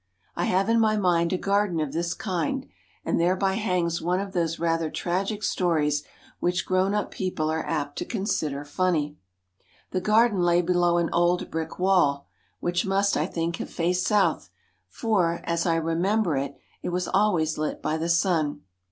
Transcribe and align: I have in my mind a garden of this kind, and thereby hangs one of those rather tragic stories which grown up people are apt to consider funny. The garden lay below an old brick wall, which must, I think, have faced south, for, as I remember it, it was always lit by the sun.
I 0.35 0.45
have 0.45 0.67
in 0.67 0.79
my 0.79 0.97
mind 0.97 1.31
a 1.31 1.37
garden 1.37 1.79
of 1.79 1.93
this 1.93 2.15
kind, 2.15 2.65
and 3.05 3.19
thereby 3.19 3.53
hangs 3.53 4.01
one 4.01 4.19
of 4.19 4.31
those 4.33 4.57
rather 4.57 4.89
tragic 4.89 5.43
stories 5.43 6.01
which 6.39 6.65
grown 6.65 6.95
up 6.95 7.11
people 7.11 7.51
are 7.51 7.63
apt 7.67 7.99
to 7.99 8.05
consider 8.05 8.65
funny. 8.65 9.19
The 9.91 10.01
garden 10.01 10.39
lay 10.41 10.63
below 10.63 10.97
an 10.97 11.11
old 11.13 11.51
brick 11.51 11.77
wall, 11.77 12.25
which 12.59 12.83
must, 12.83 13.15
I 13.15 13.27
think, 13.27 13.57
have 13.57 13.69
faced 13.69 14.07
south, 14.07 14.49
for, 14.89 15.41
as 15.43 15.67
I 15.67 15.75
remember 15.75 16.35
it, 16.35 16.57
it 16.81 16.89
was 16.89 17.07
always 17.07 17.59
lit 17.59 17.79
by 17.79 17.97
the 17.97 18.09
sun. 18.09 18.61